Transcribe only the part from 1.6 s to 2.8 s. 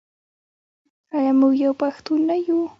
یو پښتون نه یو؟